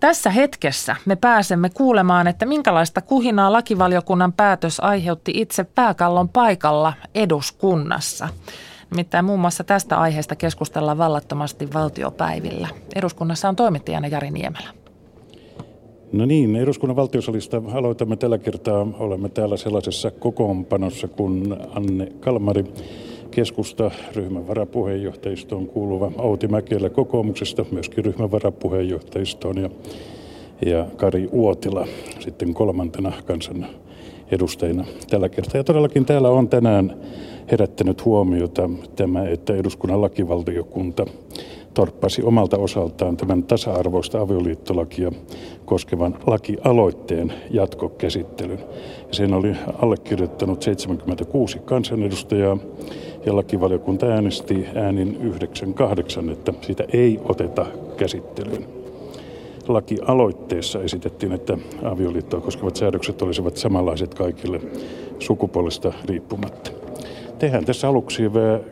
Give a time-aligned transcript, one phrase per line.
[0.00, 8.28] Tässä hetkessä me pääsemme kuulemaan, että minkälaista kuhinaa lakivaliokunnan päätös aiheutti itse pääkallon paikalla eduskunnassa.
[8.90, 12.68] Nimittäin muun muassa tästä aiheesta keskustellaan vallattomasti valtiopäivillä.
[12.96, 14.68] Eduskunnassa on toimittajana Jari Niemelä.
[16.12, 18.86] No niin, eduskunnan valtiosalista aloitamme tällä kertaa.
[18.98, 22.64] Olemme täällä sellaisessa kokoonpanossa kuin Anne Kalmari,
[23.38, 29.70] keskusta ryhmän varapuheenjohtajistoon kuuluva Outi Mäkelä kokoomuksesta, myöskin ryhmän varapuheenjohtajistoon ja,
[30.66, 31.86] ja Kari Uotila
[32.20, 33.66] sitten kolmantena kansan
[34.30, 35.58] edustajina tällä kertaa.
[35.58, 36.96] Ja todellakin täällä on tänään
[37.50, 41.06] herättänyt huomiota tämä, että eduskunnan lakivaltiokunta
[41.74, 45.12] torppasi omalta osaltaan tämän tasa-arvoista avioliittolakia
[45.64, 48.58] koskevan lakialoitteen jatkokäsittelyn.
[49.08, 52.58] Ja sen oli allekirjoittanut 76 kansanedustajaa
[53.26, 55.34] ja lakivaliokunta äänesti äänin
[56.26, 58.66] 9-8, että sitä ei oteta käsittelyyn.
[59.68, 64.60] Lakialoitteessa esitettiin, että avioliittoa koskevat säädökset olisivat samanlaiset kaikille
[65.18, 66.70] sukupuolesta riippumatta.
[67.38, 68.22] Tehdään tässä aluksi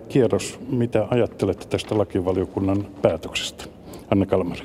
[0.09, 0.59] kierros.
[0.71, 3.65] Mitä ajattelette tästä lakivaliokunnan päätöksestä?
[4.11, 4.63] Anne Kalmari.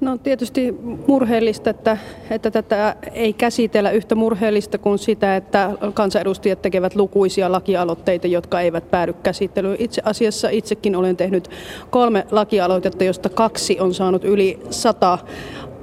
[0.00, 0.74] No tietysti
[1.06, 1.98] murheellista, että,
[2.30, 8.90] että tätä ei käsitellä yhtä murheellista kuin sitä, että kansanedustajat tekevät lukuisia lakialoitteita, jotka eivät
[8.90, 9.76] päädy käsittelyyn.
[9.78, 11.50] Itse asiassa itsekin olen tehnyt
[11.90, 15.18] kolme lakialoitetta, josta kaksi on saanut yli sata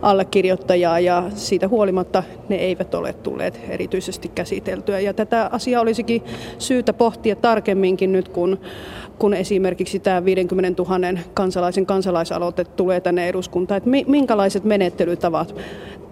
[0.05, 4.99] allekirjoittajaa ja siitä huolimatta ne eivät ole tulleet erityisesti käsiteltyä.
[4.99, 6.23] Ja tätä asiaa olisikin
[6.57, 8.59] syytä pohtia tarkemminkin nyt, kun,
[9.19, 15.55] kun esimerkiksi tämä 50 000 kansalaisen kansalaisaloite tulee tänne eduskuntaan, että minkälaiset menettelytavat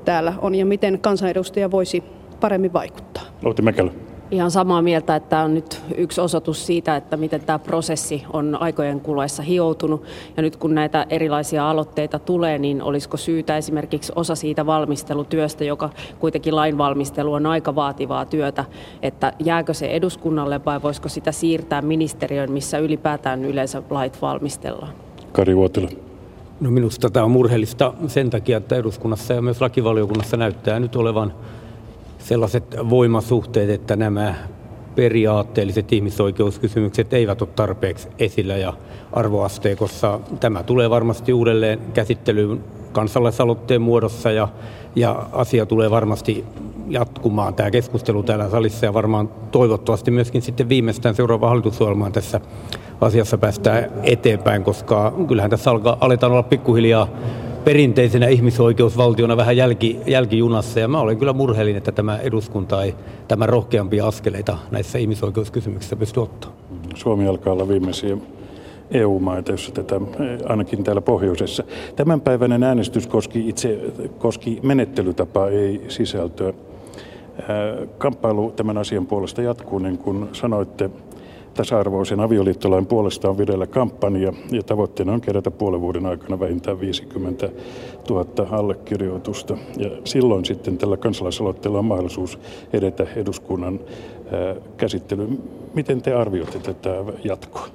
[0.06, 2.04] täällä on ja miten kansanedustaja voisi
[2.40, 3.24] paremmin vaikuttaa.
[3.42, 3.92] Louti Mäkelä
[4.34, 8.58] ihan samaa mieltä, että tämä on nyt yksi osoitus siitä, että miten tämä prosessi on
[8.60, 10.04] aikojen kuluessa hioutunut.
[10.38, 15.90] Ja nyt kun näitä erilaisia aloitteita tulee, niin olisiko syytä esimerkiksi osa siitä valmistelutyöstä, joka
[16.20, 18.66] kuitenkin lainvalmistelu on aika vaativaa työtä,
[19.02, 24.94] että jääkö se eduskunnalle vai voisiko sitä siirtää ministeriön, missä ylipäätään yleensä lait valmistellaan?
[25.32, 25.90] Kari Vuotila.
[26.60, 31.34] No minusta tämä on murheellista sen takia, että eduskunnassa ja myös lakivaliokunnassa näyttää nyt olevan
[32.24, 34.36] sellaiset voimasuhteet, että nämä
[34.96, 38.74] periaatteelliset ihmisoikeuskysymykset eivät ole tarpeeksi esillä ja
[39.12, 40.20] arvoasteikossa.
[40.40, 44.48] Tämä tulee varmasti uudelleen käsittelyyn kansalaisaloitteen muodossa ja,
[44.96, 46.46] ja asia tulee varmasti
[46.90, 52.42] jatkumaan tämä keskustelu täällä salissa ja varmaan toivottavasti myöskin sitten viimeistään seuraava hallitusohjelmaan tässä
[53.02, 57.08] asiassa päästään eteenpäin, koska kyllähän tässä alkaa, aletaan olla pikkuhiljaa
[57.66, 62.96] perinteisenä ihmisoikeusvaltiona vähän jälki, jälkijunassa ja mä olen kyllä murheellinen, että tämä eduskunta ei
[63.28, 66.52] tämän rohkeampia askeleita näissä ihmisoikeuskysymyksissä pysty ottaa.
[66.96, 68.18] Suomi alkaa olla viimeisiä
[68.92, 70.02] EU-maita, jossa tätä
[70.46, 71.64] ainakin täällä pohjoisessa.
[71.96, 73.80] Tämänpäiväinen äänestys koski itse
[74.18, 76.54] koski menettelytapaa, ei sisältöä.
[77.98, 80.90] Kamppailu tämän asian puolesta jatkuu, niin kuin sanoitte,
[81.54, 87.50] tasa-arvoisen avioliittolain puolesta on vireillä kampanja ja tavoitteena on kerätä puolen vuoden aikana vähintään 50
[88.10, 89.58] 000 allekirjoitusta.
[89.78, 92.40] Ja silloin sitten tällä kansalaisaloitteella on mahdollisuus
[92.74, 93.80] edetä eduskunnan
[94.78, 95.40] käsittelyyn.
[95.74, 96.90] Miten te arvioitte tätä
[97.24, 97.68] jatkoa?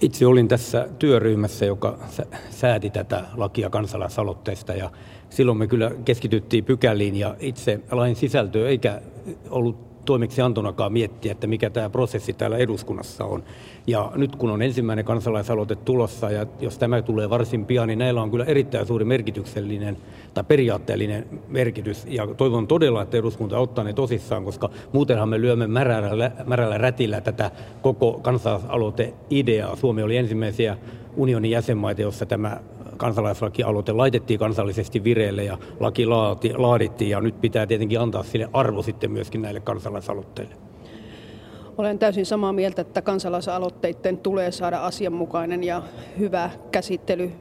[0.00, 1.98] Itse olin tässä työryhmässä, joka
[2.50, 4.90] sääti tätä lakia kansalaisaloitteesta ja
[5.30, 9.00] silloin me kyllä keskityttiin pykäliin ja itse lain sisältöä eikä
[9.50, 13.42] ollut toimeksiantonakaan miettiä, että mikä tämä prosessi täällä eduskunnassa on.
[13.86, 18.22] Ja nyt kun on ensimmäinen kansalaisaloite tulossa, ja jos tämä tulee varsin pian, niin näillä
[18.22, 19.96] on kyllä erittäin suuri merkityksellinen
[20.34, 22.06] tai periaatteellinen merkitys.
[22.08, 27.20] Ja toivon todella, että eduskunta ottaa ne tosissaan, koska muutenhan me lyömme märällä, märällä rätillä
[27.20, 27.50] tätä
[27.82, 29.76] koko kansalaisaloite-ideaa.
[29.76, 30.78] Suomi oli ensimmäisiä
[31.16, 32.60] unionin jäsenmaita, jossa tämä
[32.96, 38.82] kansalaislakialoite laitettiin kansallisesti vireille ja laki laati, laadittiin ja nyt pitää tietenkin antaa sille arvo
[38.82, 40.54] sitten myöskin näille kansalaisaloitteille.
[41.78, 45.82] Olen täysin samaa mieltä, että kansalaisaloitteiden tulee saada asianmukainen ja
[46.18, 47.32] hyvä käsittely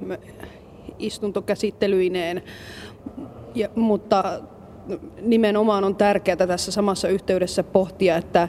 [1.00, 2.44] istuntokäsittelyineen,
[3.56, 4.24] ja, mutta
[5.22, 8.48] nimenomaan on tärkeää tässä samassa yhteydessä pohtia, että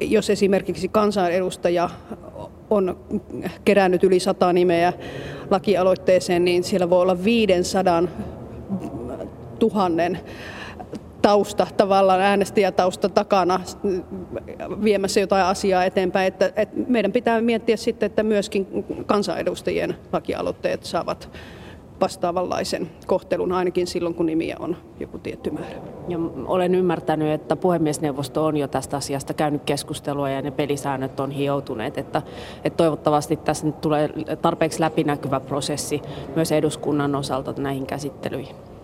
[0.00, 1.90] jos esimerkiksi kansanedustaja
[2.70, 2.98] on
[3.64, 4.92] kerännyt yli sata nimeä
[5.50, 8.02] lakialoitteeseen, niin siellä voi olla 500
[9.58, 10.18] tuhannen
[11.22, 13.60] tausta, tavallaan äänestäjätausta takana
[14.84, 16.26] viemässä jotain asiaa eteenpäin.
[16.26, 21.30] Että, että meidän pitää miettiä sitten, että myöskin kansanedustajien lakialoitteet saavat
[22.00, 25.80] vastaavanlaisen kohtelun ainakin silloin, kun nimiä on joku tietty määrä.
[26.08, 31.30] Ja olen ymmärtänyt, että puhemiesneuvosto on jo tästä asiasta käynyt keskustelua ja ne pelisäännöt on
[31.30, 32.22] hioutuneet, että,
[32.64, 34.10] että toivottavasti tässä nyt tulee
[34.42, 36.02] tarpeeksi läpinäkyvä prosessi
[36.36, 38.75] myös eduskunnan osalta näihin käsittelyihin.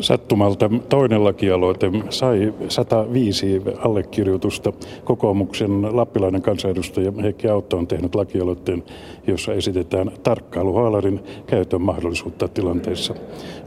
[0.00, 4.72] Sattumalta toinen lakialoite sai 105 allekirjoitusta.
[5.04, 8.82] Kokoomuksen lappilainen kansanedustaja Heikki Autto on tehnyt lakialoitteen,
[9.26, 13.14] jossa esitetään tarkkailuhaalarin käytön mahdollisuutta tilanteissa,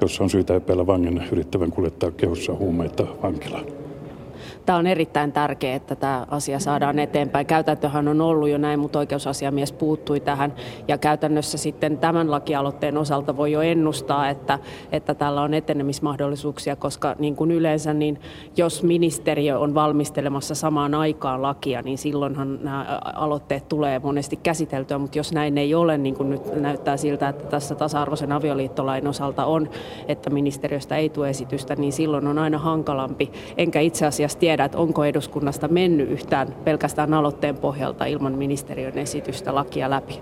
[0.02, 3.85] jossa on syytä epäillä vangin yrittävän kuljettaa kehossa huumeita vankilaan
[4.66, 7.46] tämä on erittäin tärkeää, että tämä asia saadaan eteenpäin.
[7.46, 10.54] Käytäntöhän on ollut jo näin, mutta oikeusasiamies puuttui tähän
[10.88, 14.60] ja käytännössä sitten tämän lakialoitteen osalta voi jo ennustaa, että,
[14.92, 18.20] että tällä on etenemismahdollisuuksia, koska niin kuin yleensä, niin
[18.58, 25.18] jos ministeriö on valmistelemassa samaan aikaan lakia, niin silloinhan nämä aloitteet tulee monesti käsiteltyä, mutta
[25.18, 29.70] jos näin ei ole, niin kuin nyt näyttää siltä, että tässä tasa-arvoisen avioliittolain osalta on,
[30.08, 33.32] että ministeriöstä ei tule esitystä, niin silloin on aina hankalampi.
[33.58, 38.98] Enkä itse asiassa tiedä, tiedä, että onko eduskunnasta mennyt yhtään pelkästään aloitteen pohjalta ilman ministeriön
[38.98, 40.20] esitystä lakia läpi.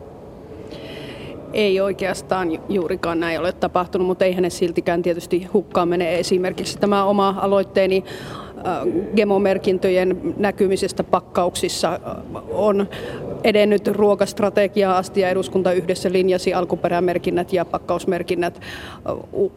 [1.54, 6.20] Ei oikeastaan juurikaan näin ole tapahtunut, mutta ei hänen siltikään tietysti hukkaan mene.
[6.20, 8.04] Esimerkiksi tämä oma aloitteeni
[9.16, 12.00] gemomerkintöjen näkymisestä pakkauksissa
[12.52, 12.88] on
[13.44, 18.62] edennyt ruokastrategiaa asti ja eduskunta yhdessä linjasi alkuperämerkinnät ja pakkausmerkinnät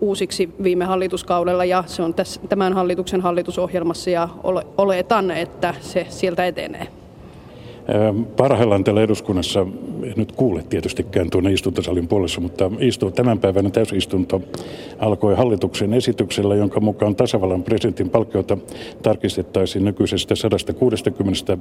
[0.00, 2.14] uusiksi viime hallituskaudella ja se on
[2.48, 4.28] tämän hallituksen hallitusohjelmassa ja
[4.78, 7.05] oletan, että se sieltä etenee.
[8.36, 9.66] Parhaillaan täällä eduskunnassa,
[10.16, 13.40] nyt kuule tietystikään tuonne istuntosalin puolessa, mutta istuu, tämän
[13.72, 14.42] täysistunto
[14.98, 18.58] alkoi hallituksen esityksellä, jonka mukaan tasavallan presidentin palkkiota
[19.02, 21.58] tarkistettaisiin nykyisestä 160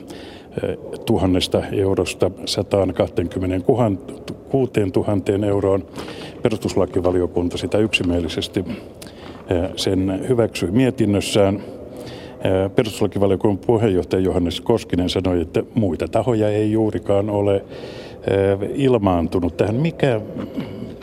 [1.10, 3.84] 000 eurosta 126
[4.96, 5.86] 000 euroon.
[6.42, 8.66] Perustuslakivaliokunta sitä yksimielisesti
[9.76, 11.62] sen hyväksyi mietinnössään.
[12.76, 17.66] Perustuslakivaliokunnan puheenjohtaja Johannes Koskinen sanoi, että muita tahoja ei juurikaan ole
[18.76, 19.76] ilmaantunut tähän.
[19.76, 20.22] Mikä,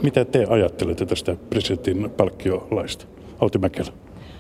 [0.03, 3.07] mitä te ajattelette tästä presidentin palkkiolaista?
[3.41, 3.93] Outi Mäkelä.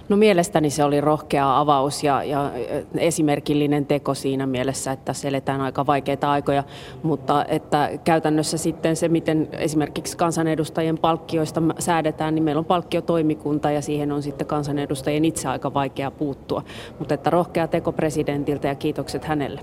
[0.08, 2.52] No mielestäni se oli rohkea avaus ja, ja
[2.94, 6.64] esimerkillinen teko siinä mielessä, että tässä eletään aika vaikeita aikoja,
[7.02, 13.82] mutta että käytännössä sitten se, miten esimerkiksi kansanedustajien palkkioista säädetään, niin meillä on palkkiotoimikunta ja
[13.82, 16.62] siihen on sitten kansanedustajien itse aika vaikea puuttua.
[16.98, 19.60] Mutta että rohkea teko presidentiltä ja kiitokset hänelle.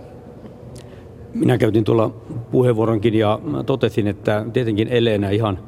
[1.34, 2.10] Minä käytin tuolla
[2.52, 5.60] puheenvuoronkin ja totesin, että tietenkin Elena ihan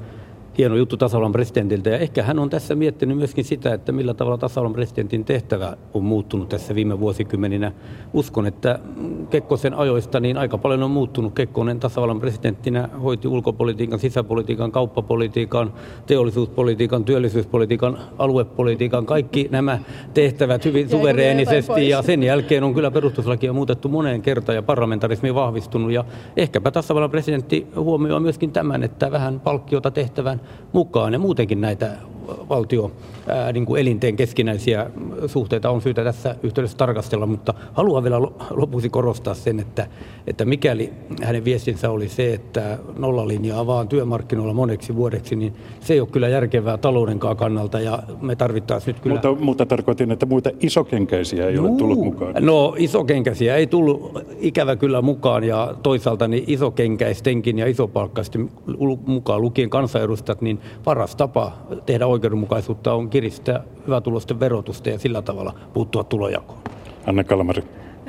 [0.57, 1.89] hieno juttu tasavallan presidentiltä.
[1.89, 6.03] Ja ehkä hän on tässä miettinyt myöskin sitä, että millä tavalla tasavallan presidentin tehtävä on
[6.03, 7.71] muuttunut tässä viime vuosikymmeninä.
[8.13, 8.79] Uskon, että
[9.29, 11.33] Kekkosen ajoista niin aika paljon on muuttunut.
[11.33, 15.73] Kekkonen tasavallan presidenttinä hoiti ulkopolitiikan, sisäpolitiikan, kauppapolitiikan,
[16.05, 19.79] teollisuuspolitiikan, työllisyyspolitiikan, aluepolitiikan, kaikki nämä
[20.13, 21.89] tehtävät hyvin suvereenisesti.
[21.89, 25.91] Ja sen jälkeen on kyllä perustuslakia muutettu moneen kertaan ja parlamentarismi vahvistunut.
[25.91, 26.05] Ja
[26.37, 30.40] ehkäpä tasavallan presidentti huomioi myöskin tämän, että vähän palkkiota tehtävän
[30.73, 31.97] mukaan ja muutenkin näitä
[32.49, 32.91] valtio
[33.27, 34.89] ää, niin kuin elinten keskinäisiä
[35.25, 39.87] suhteita on syytä tässä yhteydessä tarkastella, mutta haluan vielä lopuksi korostaa sen, että,
[40.27, 45.99] että mikäli hänen viestinsä oli se, että nollalinja avaa työmarkkinoilla moneksi vuodeksi, niin se ei
[45.99, 49.13] ole kyllä järkevää taloudenkaan kannalta ja me tarvittaisiin nyt kyllä...
[49.13, 51.65] Mutta, mutta tarkoitin, että muita isokenkäisiä ei Juu.
[51.65, 52.33] ole tullut mukaan.
[52.39, 58.49] No isokenkäisiä ei tullut ikävä kyllä mukaan ja toisaalta niin isokenkäistenkin ja isopalkkaisten
[59.05, 61.51] mukaan lukien kansanedustajat, niin paras tapa
[61.85, 66.59] tehdä oikeudenmukaisuutta on kiristää hyvätulosten verotusta ja sillä tavalla puuttua tulojakoon.
[67.05, 67.63] Anne Kalmari.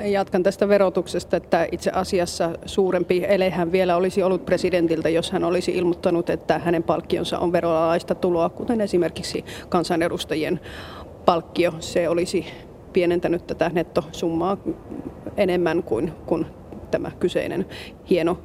[0.05, 5.71] Jatkan tästä verotuksesta, että itse asiassa suurempi elehän vielä olisi ollut presidentiltä, jos hän olisi
[5.71, 10.59] ilmoittanut, että hänen palkkionsa on verolaista tuloa, kuten esimerkiksi kansanedustajien
[11.25, 11.73] palkkio.
[11.79, 12.45] Se olisi
[12.93, 14.57] pienentänyt tätä nettosummaa
[15.37, 16.45] enemmän kuin, kuin
[16.91, 17.65] tämä kyseinen
[18.09, 18.37] hieno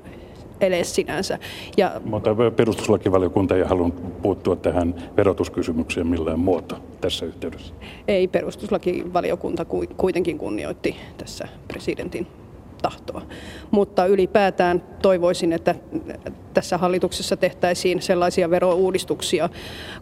[0.60, 1.38] ele sinänsä.
[1.76, 7.74] Ja, Mutta perustuslakivaliokunta ei halunnut puuttua tähän verotuskysymykseen millään muoto tässä yhteydessä.
[8.08, 12.26] Ei, perustuslakivaliokunta kuitenkin kunnioitti tässä presidentin
[12.82, 13.22] tahtoa.
[13.70, 15.74] Mutta ylipäätään toivoisin, että
[16.54, 19.48] tässä hallituksessa tehtäisiin sellaisia verouudistuksia,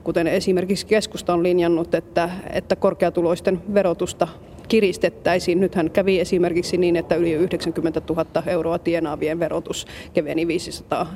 [0.05, 4.29] kuten esimerkiksi keskusta on linjannut, että, että korkeatuloisten verotusta
[4.69, 5.61] kiristettäisiin.
[5.61, 11.15] Nythän kävi esimerkiksi niin, että yli 90 000 euroa tienaavien verotus keveni 500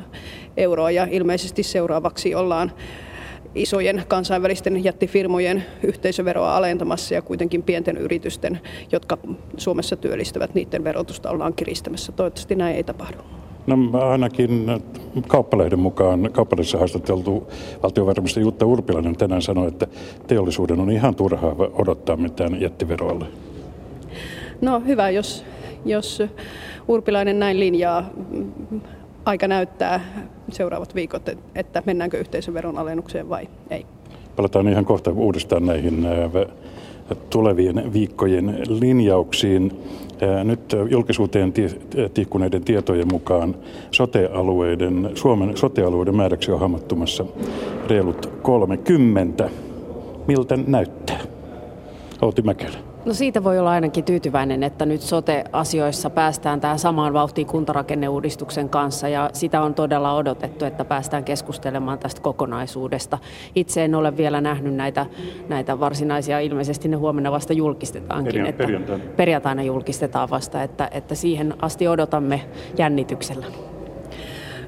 [0.57, 2.73] euroa ja ilmeisesti seuraavaksi ollaan
[3.54, 8.61] isojen kansainvälisten jättifirmojen yhteisöveroa alentamassa ja kuitenkin pienten yritysten,
[8.92, 9.19] jotka
[9.57, 12.12] Suomessa työllistävät, niiden verotusta ollaan kiristämässä.
[12.12, 13.39] Toivottavasti näin ei tapahdu.
[13.67, 13.76] No
[14.11, 14.67] ainakin
[15.29, 17.49] kauppalehden mukaan, kauppalehdessä haastateltu
[17.83, 19.87] valtiovarainministeri Jutta Urpilainen tänään sanoi, että
[20.26, 23.26] teollisuuden on ihan turhaa odottaa mitään jättiveroalle.
[24.61, 25.45] No hyvä, jos,
[25.85, 26.23] jos
[26.88, 28.11] Urpilainen näin linjaa.
[29.25, 30.00] Aika näyttää
[30.50, 33.87] seuraavat viikot, että mennäänkö yhteisöveron alennukseen vai ei.
[34.37, 36.07] Palataan ihan kohta uudestaan näihin
[37.31, 39.73] tulevien viikkojen linjauksiin.
[40.45, 41.52] Nyt julkisuuteen
[42.14, 43.55] tihkuneiden tietojen mukaan
[43.90, 47.25] sotealueiden, Suomen sotealueiden määräksi on hammattumassa
[47.88, 49.50] reilut 30.
[50.26, 51.21] Miltä näyttää?
[52.23, 52.89] Outi Mäkelä.
[53.04, 59.09] No siitä voi olla ainakin tyytyväinen, että nyt sote-asioissa päästään tähän samaan vauhtiin kuntarakenneuudistuksen kanssa
[59.09, 63.19] ja sitä on todella odotettu, että päästään keskustelemaan tästä kokonaisuudesta.
[63.54, 65.07] Itse en ole vielä nähnyt näitä,
[65.49, 68.47] näitä varsinaisia, ilmeisesti ne huomenna vasta julkistetaankin.
[68.47, 69.04] että perjantaina.
[69.16, 72.40] perjantaina julkistetaan vasta, että, että siihen asti odotamme
[72.78, 73.47] jännityksellä.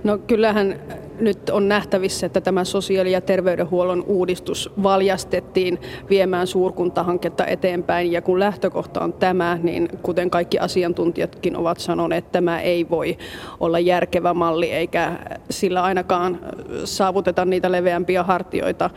[0.04, 0.76] No kyllähän
[1.22, 5.78] nyt on nähtävissä, että tämä sosiaali- ja terveydenhuollon uudistus valjastettiin
[6.10, 8.12] viemään suurkuntahanketta eteenpäin.
[8.12, 13.18] Ja kun lähtökohta on tämä, niin kuten kaikki asiantuntijatkin ovat sanoneet, tämä ei voi
[13.60, 15.12] olla järkevä malli, eikä
[15.50, 16.40] sillä ainakaan
[16.84, 18.90] saavuteta niitä leveämpiä hartioita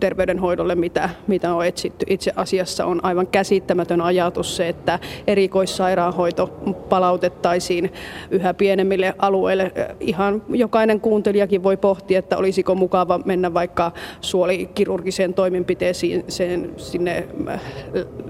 [0.00, 2.06] terveydenhoidolle, mitä, mitä on etsitty.
[2.08, 6.46] Itse asiassa on aivan käsittämätön ajatus se, että erikoissairaanhoito
[6.88, 7.92] palautettaisiin
[8.30, 9.72] yhä pienemmille alueille.
[10.00, 17.28] Ihan jokainen kuuntelijakin voi pohtia, että olisiko mukava mennä vaikka suolikirurgiseen toimenpiteisiin sen, sinne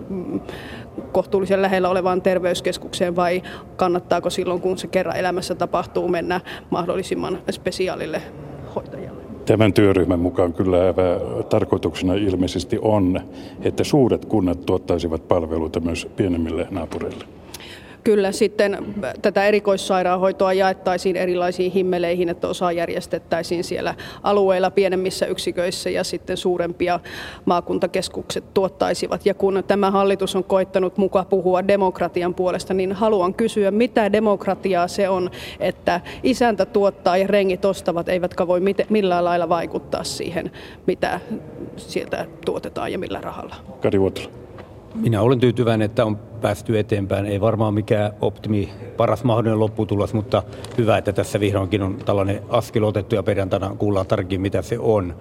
[0.08, 0.40] mm,
[1.12, 3.42] kohtuullisen lähellä olevaan terveyskeskukseen vai
[3.76, 8.22] kannattaako silloin, kun se kerran elämässä tapahtuu, mennä mahdollisimman spesiaalille
[8.74, 9.27] hoitajalle?
[9.48, 10.78] Tämän työryhmän mukaan kyllä
[11.48, 13.20] tarkoituksena ilmeisesti on,
[13.62, 17.24] että suuret kunnat tuottaisivat palveluita myös pienemmille naapureille.
[18.08, 18.78] Kyllä sitten
[19.22, 27.00] tätä erikoissairaanhoitoa jaettaisiin erilaisiin himmeleihin, että osa järjestettäisiin siellä alueilla pienemmissä yksiköissä ja sitten suurempia
[27.44, 29.26] maakuntakeskukset tuottaisivat.
[29.26, 34.88] Ja kun tämä hallitus on koittanut mukaan puhua demokratian puolesta, niin haluan kysyä, mitä demokratiaa
[34.88, 40.50] se on, että isäntä tuottaa ja rengit ostavat, eivätkä voi millään lailla vaikuttaa siihen,
[40.86, 41.20] mitä
[41.76, 43.54] sieltä tuotetaan ja millä rahalla.
[43.80, 44.47] Kari Vuotila.
[45.02, 47.26] Minä olen tyytyväinen, että on päästy eteenpäin.
[47.26, 50.42] Ei varmaan mikään optimi, paras mahdollinen lopputulos, mutta
[50.78, 55.14] hyvä, että tässä vihdoinkin on tällainen askel otettu ja perjantaina kuullaan tarkemmin, mitä se on.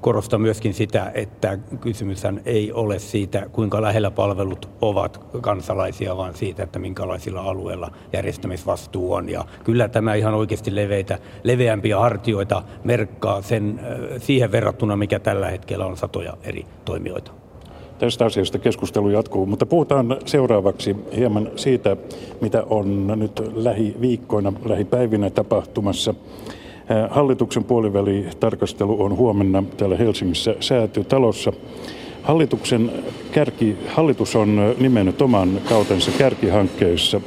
[0.00, 6.62] Korostan myöskin sitä, että kysymyshän ei ole siitä, kuinka lähellä palvelut ovat kansalaisia, vaan siitä,
[6.62, 9.28] että minkälaisilla alueilla järjestämisvastuu on.
[9.28, 13.80] Ja kyllä tämä ihan oikeasti leveitä, leveämpiä hartioita merkkaa sen,
[14.18, 17.43] siihen verrattuna, mikä tällä hetkellä on satoja eri toimijoita.
[17.98, 21.96] Tästä asiasta keskustelu jatkuu, mutta puhutaan seuraavaksi hieman siitä,
[22.40, 26.14] mitä on nyt lähiviikkoina, lähipäivinä tapahtumassa.
[27.10, 31.52] Hallituksen puolivälitarkastelu on huomenna täällä Helsingissä säätytalossa.
[32.22, 32.90] Hallituksen
[33.32, 37.20] kärki, hallitus on nimennyt oman kautensa kärkihankkeissa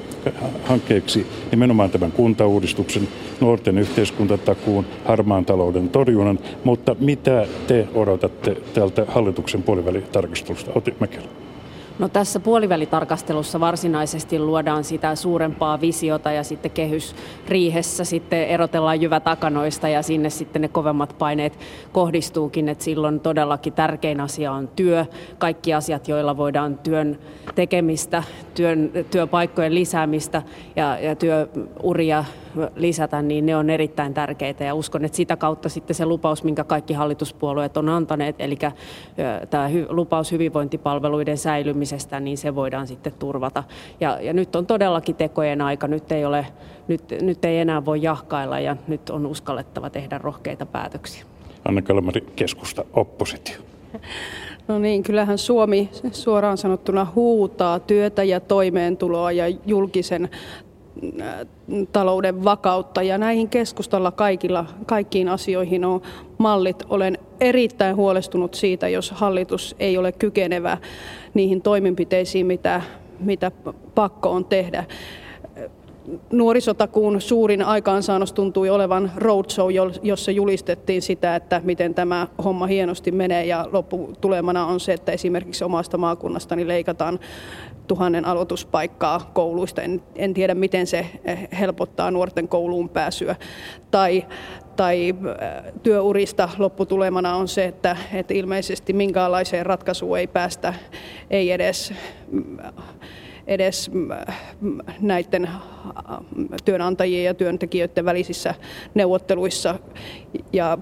[0.64, 3.08] hankkeeksi nimenomaan tämän kuntauudistuksen,
[3.42, 10.72] nuorten yhteiskuntatakuun, harmaan talouden torjunnan, mutta mitä te odotatte tältä hallituksen puolivälitarkastelusta?
[10.76, 11.47] Oti Mäkelä.
[12.00, 19.88] No tässä puolivälitarkastelussa varsinaisesti luodaan sitä suurempaa visiota ja sitten kehysriihessä sitten erotellaan jyvä takanoista
[19.88, 21.60] ja sinne sitten ne kovemmat paineet
[21.92, 25.06] kohdistuukin, että silloin todellakin tärkein asia on työ,
[25.38, 27.20] kaikki asiat, joilla voidaan työn
[27.56, 28.24] tekemistä,
[28.54, 30.42] työn, työpaikkojen lisäämistä
[30.76, 32.26] ja, ja työuria
[32.76, 36.64] lisätä, niin ne on erittäin tärkeitä ja uskon, että sitä kautta sitten se lupaus, minkä
[36.64, 38.58] kaikki hallituspuolueet on antaneet, eli
[39.50, 43.64] tämä lupaus hyvinvointipalveluiden säilymisestä, niin se voidaan sitten turvata.
[44.00, 46.46] Ja, ja nyt on todellakin tekojen aika, nyt ei, ole,
[46.88, 51.26] nyt, nyt ei enää voi jahkailla ja nyt on uskallettava tehdä rohkeita päätöksiä.
[51.68, 53.56] Anna Kalmari, keskusta, oppositio.
[54.68, 60.30] No niin, kyllähän Suomi suoraan sanottuna huutaa työtä ja toimeentuloa ja julkisen
[61.92, 66.02] talouden vakautta ja näihin keskustalla kaikilla, kaikkiin asioihin on
[66.38, 66.84] mallit.
[66.90, 70.78] Olen erittäin huolestunut siitä, jos hallitus ei ole kykenevä
[71.34, 72.82] niihin toimenpiteisiin, mitä,
[73.20, 73.52] mitä
[73.96, 74.84] pakko on tehdä
[76.32, 79.70] nuorisotakuun suurin aikaansaannos tuntui olevan roadshow,
[80.04, 85.64] jossa julistettiin sitä, että miten tämä homma hienosti menee ja lopputulemana on se, että esimerkiksi
[85.64, 87.20] omasta maakunnastani leikataan
[87.88, 89.82] tuhannen aloituspaikkaa kouluista.
[89.82, 91.06] En, en tiedä, miten se
[91.60, 93.36] helpottaa nuorten kouluun pääsyä.
[93.92, 94.26] Tai,
[94.76, 100.74] tai äh, työurista lopputulemana on se, että, että ilmeisesti minkäänlaiseen ratkaisuun ei päästä,
[101.30, 101.94] ei edes
[103.48, 103.92] edes
[105.00, 105.50] näiden
[106.66, 108.56] työnantajien ja työntekijöiden välisissä
[108.94, 109.80] neuvotteluissa
[110.54, 110.78] ja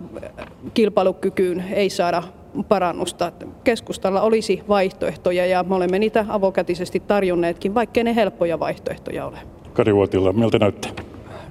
[0.74, 2.24] kilpailukykyyn ei saada
[2.67, 3.31] parannusta.
[3.63, 9.38] Keskustalla olisi vaihtoehtoja ja me olemme niitä avokätisesti tarjonneetkin, vaikkei ne helppoja vaihtoehtoja ole.
[9.74, 10.91] Kari Vuotila, miltä näyttää?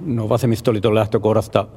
[0.05, 1.67] No vasemmistoliiton lähtökohdasta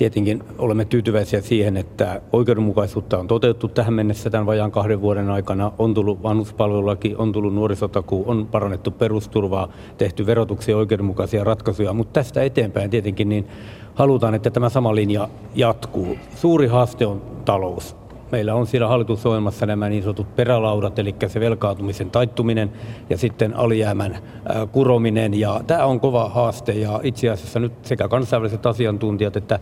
[0.00, 5.72] tietenkin olemme tyytyväisiä siihen, että oikeudenmukaisuutta on toteutettu tähän mennessä tämän vajaan kahden vuoden aikana.
[5.78, 12.42] On tullut vanhuspalvelulaki, on tullut nuorisotakuu, on parannettu perusturvaa, tehty verotuksia oikeudenmukaisia ratkaisuja, mutta tästä
[12.42, 13.46] eteenpäin tietenkin niin
[13.94, 16.16] halutaan, että tämä sama linja jatkuu.
[16.34, 17.96] Suuri haaste on talous.
[18.32, 22.72] Meillä on siellä hallitusohjelmassa nämä niin sanotut perälaudat, eli se velkaantumisen taittuminen
[23.10, 24.18] ja sitten alijäämän
[24.72, 25.40] kurominen.
[25.40, 29.60] Ja tämä on kova haaste ja itse asiassa nyt sekä kansainväliset asiantuntijat että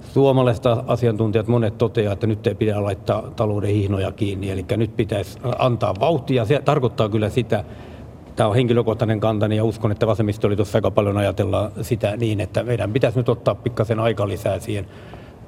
[0.00, 5.38] suomalaiset asiantuntijat monet toteavat, että nyt ei pidä laittaa talouden hihnoja kiinni, eli nyt pitäisi
[5.58, 6.44] antaa vauhtia.
[6.44, 7.64] Se tarkoittaa kyllä sitä,
[8.36, 12.92] tämä on henkilökohtainen kantani ja uskon, että vasemmistoliitossa aika paljon ajatellaan sitä niin, että meidän
[12.92, 14.86] pitäisi nyt ottaa pikkasen aika lisää siihen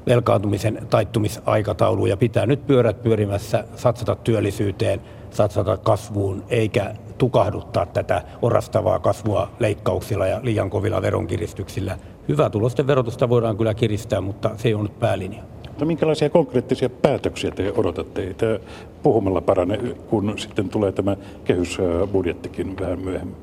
[0.06, 8.98] velkaantumisen taittumisaikatauluun ja pitää nyt pyörät pyörimässä, satsata työllisyyteen, satsata kasvuun, eikä tukahduttaa tätä orastavaa
[8.98, 11.98] kasvua leikkauksilla ja liian kovilla veronkiristyksillä.
[12.28, 15.42] Hyvää tulosten verotusta voidaan kyllä kiristää, mutta se ei ole nyt päälinja.
[15.80, 18.22] No minkälaisia konkreettisia päätöksiä te odotatte?
[18.22, 18.58] Ei tämä
[19.02, 19.78] puhumalla parane,
[20.10, 23.36] kun sitten tulee tämä kehysbudjettikin vähän myöhemmin.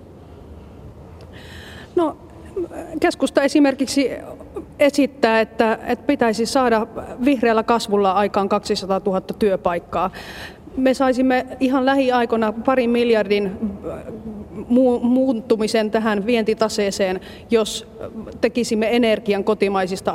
[1.95, 2.17] No
[2.99, 4.09] keskusta esimerkiksi
[4.79, 6.87] esittää, että, että pitäisi saada
[7.25, 10.11] vihreällä kasvulla aikaan 200 000 työpaikkaa.
[10.77, 13.51] Me saisimme ihan lähiaikoina parin miljardin
[15.01, 17.19] muuttumisen tähän vientitaseeseen,
[17.51, 17.87] jos
[18.41, 20.11] tekisimme energian kotimaisista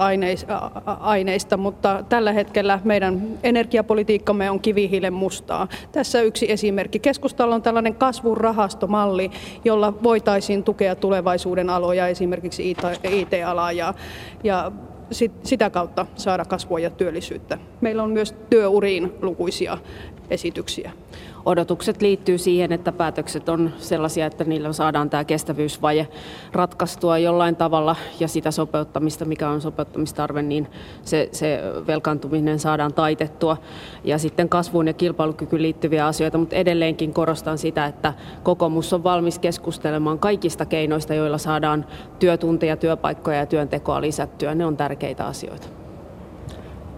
[1.01, 5.69] aineista, mutta tällä hetkellä meidän energiapolitiikkamme on kivihiilen mustaa.
[5.93, 6.99] Tässä yksi esimerkki.
[6.99, 9.31] Keskustalla on tällainen kasvurahastomalli,
[9.65, 12.71] jolla voitaisiin tukea tulevaisuuden aloja, esimerkiksi
[13.11, 13.95] IT-alaa ja,
[14.45, 14.73] ja
[15.43, 17.59] sitä kautta saada kasvua ja työllisyyttä.
[17.83, 19.79] Meillä on myös työuriin lukuisia
[20.31, 20.93] esityksiä
[21.45, 26.09] odotukset liittyy siihen, että päätökset on sellaisia, että niillä saadaan tämä kestävyysvaje
[26.53, 30.69] ratkaistua jollain tavalla ja sitä sopeuttamista, mikä on sopeuttamistarve, niin
[31.03, 33.57] se, se velkaantuminen saadaan taitettua.
[34.05, 39.39] Ja sitten kasvuun ja kilpailukykyyn liittyviä asioita, mutta edelleenkin korostan sitä, että kokoomus on valmis
[39.39, 41.87] keskustelemaan kaikista keinoista, joilla saadaan
[42.19, 44.55] työtunteja, työpaikkoja ja työntekoa lisättyä.
[44.55, 45.82] Ne on tärkeitä asioita.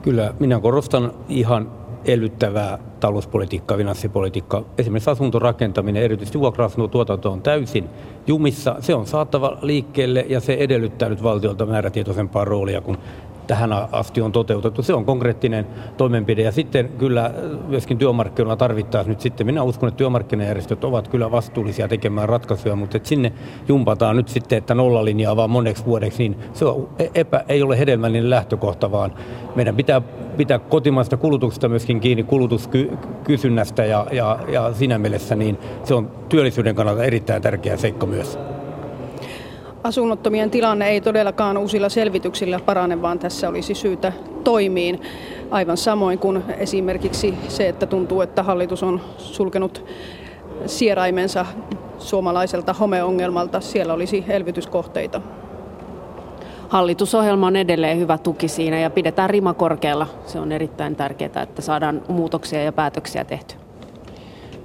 [0.04, 1.70] Kyllä, minä korostan ihan
[2.04, 4.62] elvyttävää talouspolitiikkaa, finanssipolitiikkaa.
[4.78, 7.88] Esimerkiksi asuntorakentaminen, erityisesti vuokra tuotanto on täysin
[8.26, 8.76] jumissa.
[8.80, 12.98] Se on saatava liikkeelle ja se edellyttää nyt valtiolta määrätietoisempaa roolia, kun
[13.46, 14.82] tähän asti on toteutettu.
[14.82, 17.30] Se on konkreettinen toimenpide ja sitten kyllä
[17.68, 19.46] myöskin työmarkkinoilla tarvittaisiin nyt sitten.
[19.46, 23.32] Minä uskon, että työmarkkinajärjestöt ovat kyllä vastuullisia tekemään ratkaisuja, mutta että sinne
[23.68, 27.78] jumpataan nyt sitten, että nollalinjaa vaan moneksi vuodeksi, niin se on e- epä, ei ole
[27.78, 29.12] hedelmällinen lähtökohta, vaan
[29.54, 30.02] meidän pitää
[30.36, 36.74] pitää kotimaista kulutuksesta myöskin kiinni kulutuskysynnästä ja, ja, ja siinä mielessä niin se on työllisyyden
[36.74, 38.38] kannalta erittäin tärkeä seikka myös.
[39.84, 44.12] Asunnottomien tilanne ei todellakaan uusilla selvityksillä parane, vaan tässä olisi syytä
[44.44, 45.02] toimiin.
[45.50, 49.84] Aivan samoin kuin esimerkiksi se, että tuntuu, että hallitus on sulkenut
[50.66, 51.46] sieraimensa
[51.98, 53.60] suomalaiselta homeongelmalta.
[53.60, 55.20] Siellä olisi elvytyskohteita.
[56.68, 60.06] Hallitusohjelma on edelleen hyvä tuki siinä ja pidetään rima korkealla.
[60.26, 63.63] Se on erittäin tärkeää, että saadaan muutoksia ja päätöksiä tehty.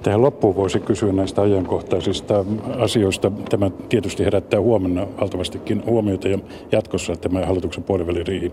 [0.02, 2.44] Tähän loppuun voisi kysyä näistä ajankohtaisista
[2.78, 3.32] asioista.
[3.50, 6.38] Tämä tietysti herättää huomenna valtavastikin huomiota ja
[6.72, 8.52] jatkossa tämä hallituksen puoliväliriihi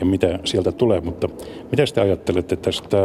[0.00, 1.00] ja mitä sieltä tulee.
[1.00, 1.28] Mutta
[1.70, 2.98] mitä te ajattelette tästä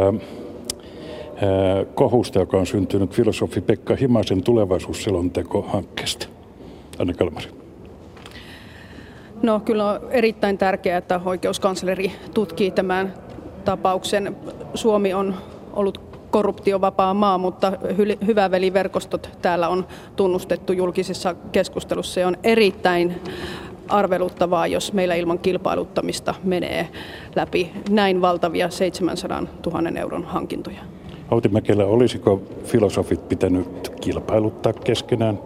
[1.94, 6.28] kohusta, joka on syntynyt filosofi Pekka Himasen tulevaisuusselonteko-hankkeesta?
[6.98, 7.46] Anne Kalmari.
[9.42, 13.14] No kyllä on erittäin tärkeää, että oikeuskansleri tutkii tämän
[13.64, 14.36] tapauksen.
[14.74, 15.34] Suomi on
[15.72, 23.20] ollut korruptiovapaa maa, mutta hy- hyväveliverkostot täällä on tunnustettu julkisessa keskustelussa ja on erittäin
[23.88, 26.88] arveluttavaa, jos meillä ilman kilpailuttamista menee
[27.36, 30.80] läpi näin valtavia 700 000 euron hankintoja.
[31.30, 35.38] Outi Mäkelä, olisiko filosofit pitänyt kilpailuttaa keskenään?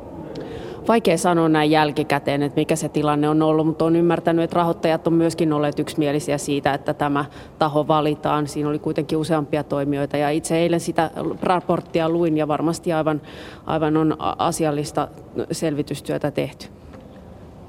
[0.88, 5.07] Vaikea sanoa näin jälkikäteen, että mikä se tilanne on ollut, mutta on ymmärtänyt, että rahoittajat
[5.07, 7.25] on myöskin olleet yksimielisiä siitä, että tämä
[7.59, 8.49] taho valitaan.
[8.49, 11.11] Siinä oli kuitenkin useampia toimijoita ja itse eilen sitä
[11.42, 13.20] raporttia luin ja varmasti aivan,
[13.66, 15.09] aivan on asiallista
[15.53, 16.66] selvitystyötä tehty.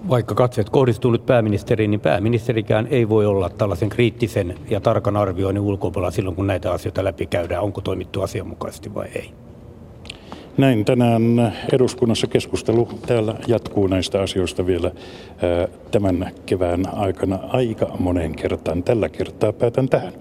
[0.09, 5.63] Vaikka katseet kohdistuu nyt pääministeriin, niin pääministerikään ei voi olla tällaisen kriittisen ja tarkan arvioinnin
[5.63, 9.31] ulkopuolella silloin, kun näitä asioita läpikäydään, onko toimittu asianmukaisesti vai ei.
[10.57, 14.91] Näin tänään eduskunnassa keskustelu täällä jatkuu näistä asioista vielä
[15.91, 18.83] tämän kevään aikana aika monen kertaan.
[18.83, 20.13] Tällä kertaa päätän tähän.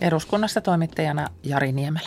[0.00, 2.04] Eduskunnassa toimittajana Jari Niemelä.